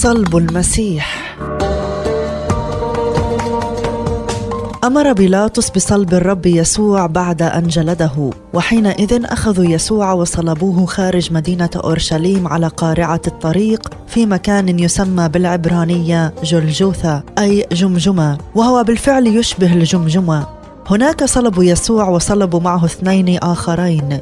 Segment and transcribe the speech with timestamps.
[0.00, 1.36] صلب المسيح.
[4.84, 12.48] أمر بيلاطس بصلب الرب يسوع بعد أن جلده وحينئذ أخذوا يسوع وصلبوه خارج مدينة أورشليم
[12.48, 20.46] على قارعة الطريق في مكان يسمى بالعبرانية جلجوثا أي جمجمة وهو بالفعل يشبه الجمجمة.
[20.90, 24.20] هناك صلبوا يسوع وصلبوا معه اثنين آخرين.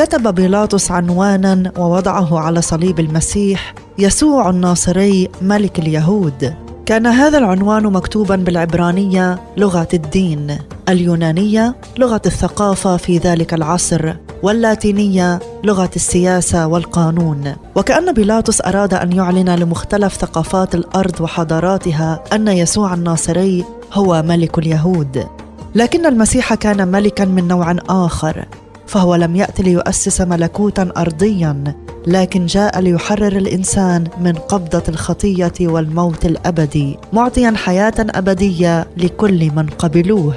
[0.00, 6.54] كتب بيلاطس عنوانا ووضعه على صليب المسيح يسوع الناصري ملك اليهود.
[6.86, 10.58] كان هذا العنوان مكتوبا بالعبرانية لغة الدين
[10.88, 17.54] اليونانية لغة الثقافة في ذلك العصر واللاتينية لغة السياسة والقانون.
[17.74, 25.26] وكأن بيلاطس أراد أن يعلن لمختلف ثقافات الأرض وحضاراتها أن يسوع الناصري هو ملك اليهود.
[25.74, 28.44] لكن المسيح كان ملكا من نوع آخر.
[28.90, 31.74] فهو لم يأت ليؤسس ملكوتا أرضيا
[32.06, 40.34] لكن جاء ليحرر الإنسان من قبضة الخطية والموت الأبدي معطيا حياة أبدية لكل من قبلوه.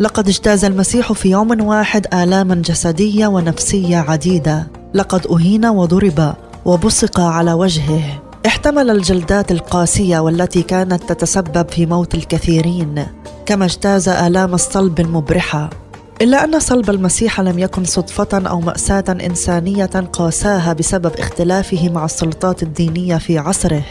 [0.00, 4.66] لقد اجتاز المسيح في يوم واحد آلاما جسدية ونفسية عديدة.
[4.94, 6.34] لقد أهين وضرب
[6.64, 8.22] وبصق على وجهه.
[8.46, 13.06] احتمل الجلدات القاسية والتي كانت تتسبب في موت الكثيرين
[13.46, 15.87] كما اجتاز آلام الصلب المبرحة.
[16.22, 22.62] إلا أن صلب المسيح لم يكن صدفة أو مأساة إنسانية قاساها بسبب اختلافه مع السلطات
[22.62, 23.82] الدينية في عصره.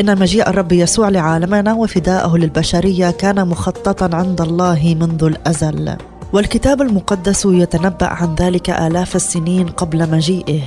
[0.00, 5.96] إن مجيء الرب يسوع لعالمنا وفداءه للبشرية كان مخططا عند الله منذ الأزل.
[6.32, 10.60] والكتاب المقدس يتنبأ عن ذلك آلاف السنين قبل مجيئه.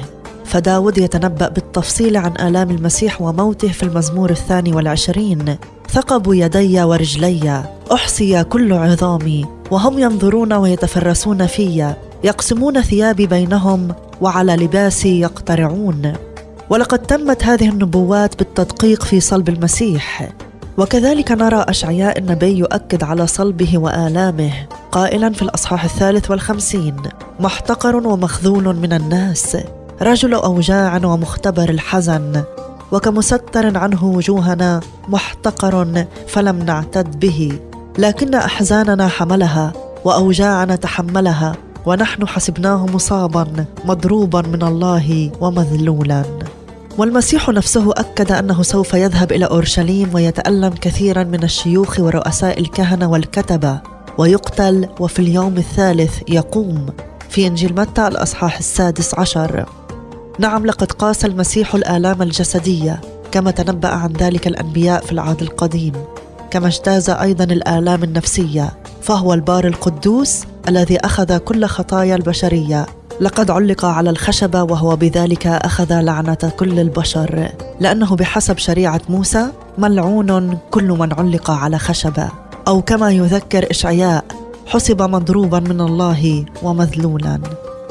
[0.45, 5.57] فداود يتنبأ بالتفصيل عن آلام المسيح وموته في المزمور الثاني والعشرين.
[5.89, 9.60] ثقبوا يدي ورجلي أحصي كل عظامي.
[9.71, 16.13] وهم ينظرون ويتفرسون في يقسمون ثيابي بينهم وعلى لباسي يقترعون.
[16.69, 20.29] ولقد تمت هذه النبوات بالتدقيق في صلب المسيح.
[20.77, 24.51] وكذلك نرى أشعياء النبي يؤكد على صلبه وآلامه
[24.91, 26.95] قائلا في الأصحاح الثالث والخمسين
[27.39, 29.57] محتقر ومخذول من الناس
[30.01, 32.43] رجل أوجاع ومختبر الحزن
[32.91, 37.59] وكمستر عنه وجوهنا محتقر فلم نعتد به.
[37.97, 39.73] لكن أحزاننا حملها
[40.05, 46.23] وأوجاعنا تحملها ونحن حسبناه مصابا مضروبا من الله ومذلولا.
[46.97, 53.79] والمسيح نفسه أكد أنه سوف يذهب إلى أورشليم ويتألم كثيرا من الشيوخ ورؤساء الكهنة والكتبة
[54.17, 56.85] ويقتل وفي اليوم الثالث يقوم.
[57.29, 59.65] في إنجيل متى الأصحاح السادس عشر.
[60.39, 65.93] نعم لقد قاس المسيح الآلام الجسدية كما تنبأ عن ذلك الأنبياء في العهد القديم.
[66.51, 68.69] كما اجتاز أيضا الآلام النفسية
[69.01, 72.85] فهو البار القدوس الذي أخذ كل خطايا البشرية.
[73.21, 77.51] لقد علق على الخشبة وهو بذلك أخذ لعنة كل البشر.
[77.79, 79.47] لأنه بحسب شريعة موسى
[79.77, 82.29] ملعون كل من علق على خشبة.
[82.67, 84.25] أو كما يذكر إشعياء
[84.67, 87.39] حسب مضروبا من الله ومذلولا.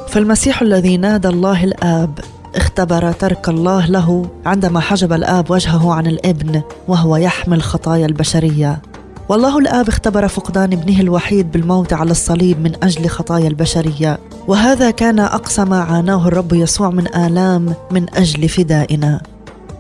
[0.08, 2.18] فالمسيح الذي نادى الله الآب
[2.56, 8.82] اختبر ترك الله له عندما حجب الآب وجهه عن الابن وهو يحمل خطايا البشرية.
[9.28, 14.18] والله الآب اختبر فقدان ابنه الوحيد بالموت على الصليب من أجل خطايا البشرية.
[14.48, 19.20] وهذا كان أقصى ما عاناه الرب يسوع من آلام من أجل فدائنا.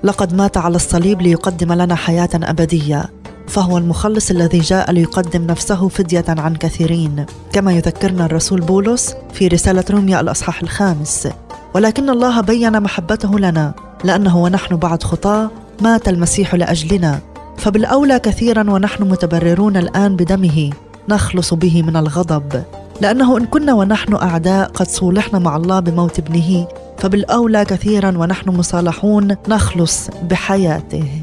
[0.04, 3.10] لقد مات على الصليب ليقدم لنا حياة أبدية.
[3.48, 7.26] فهو المخلص الذي جاء ليقدم نفسه فدية عن كثيرين.
[7.52, 11.28] كما يذكرنا الرسول بولس في رسالة روميا الأصحاح الخامس.
[11.74, 15.50] ولكن الله بين محبته لنا لأنه ونحن بعد خطاه
[15.80, 17.20] مات المسيح لأجلنا.
[17.56, 20.70] فبالأولى كثيرا ونحن متبررون الآن بدمه
[21.08, 22.62] نخلص به من الغضب.
[23.00, 26.66] لأنه إن كنا ونحن أعداء قد صولحنا مع الله بموت ابنه
[26.98, 31.22] فبالأولى كثيرا ونحن مصالحون نخلص بحياته.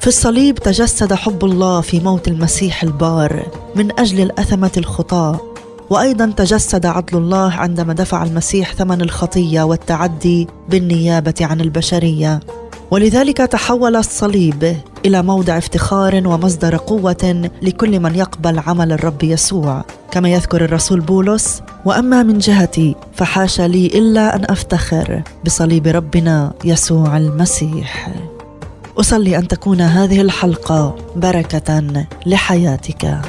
[0.00, 5.40] في الصليب تجسد حب الله في موت المسيح البار من أجل الأثمة الخطاة.
[5.90, 12.40] وأيضا تجسد عدل الله عندما دفع المسيح ثمن الخطية والتعدي بالنيابة عن البشرية.
[12.90, 19.84] ولذلك تحول الصليب إلى موضع افتخار ومصدر قوة لكل من يقبل عمل الرب يسوع.
[20.10, 27.16] كما يذكر الرسول بولس وأما من جهتي فحاش لي إلا أن أفتخر بصليب ربنا يسوع
[27.16, 28.12] المسيح.
[28.98, 33.20] أصلي أن تكون هذه الحلقة بركة لحياتك.